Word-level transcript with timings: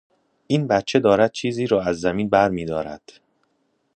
این 0.47 0.67
بچه 0.67 0.99
دارد 0.99 1.31
چیزی 1.31 1.67
را 1.67 1.81
از 1.83 1.99
زمین 1.99 2.29
بر 2.29 2.49
می 2.49 2.65
دارد. 2.65 3.11